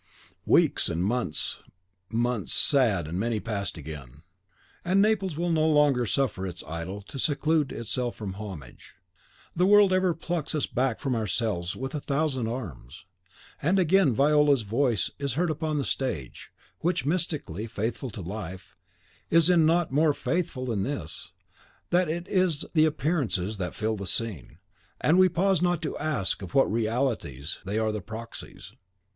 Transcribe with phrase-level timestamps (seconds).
[0.47, 1.61] Weeks and months
[2.11, 3.77] months sad and many again passed,
[4.83, 8.95] and Naples will not longer suffer its idol to seclude itself from homage.
[9.55, 13.05] The world ever plucks us back from ourselves with a thousand arms.
[13.61, 16.49] And again Viola's voice is heard upon the stage,
[16.79, 18.75] which, mystically faithful to life,
[19.29, 21.31] is in nought more faithful than this,
[21.91, 24.57] that it is the appearances that fill the scene;
[24.99, 28.73] and we pause not to ask of what realities they are the proxies.